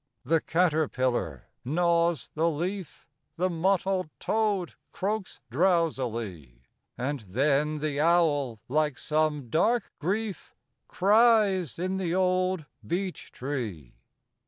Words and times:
The 0.25 0.41
caterpillar 0.41 1.49
gnaws 1.63 2.31
the 2.33 2.49
leaf; 2.49 3.07
The 3.37 3.51
mottled 3.51 4.09
toad 4.19 4.73
croaks 4.91 5.39
drowsily; 5.51 6.63
And 6.97 7.19
then 7.19 7.77
the 7.77 7.99
owl, 8.01 8.59
like 8.67 8.97
some 8.97 9.47
dark 9.51 9.91
grief, 9.99 10.55
Cries 10.87 11.77
in 11.77 11.97
the 11.97 12.15
old 12.15 12.65
beech 12.87 13.31
tree. 13.31 13.93